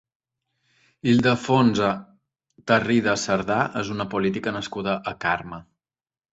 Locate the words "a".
5.15-5.17